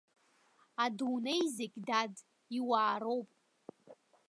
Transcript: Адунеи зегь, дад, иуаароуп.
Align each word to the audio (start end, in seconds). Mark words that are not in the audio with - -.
Адунеи 0.83 1.43
зегь, 1.57 1.77
дад, 1.87 2.13
иуаароуп. 2.57 3.27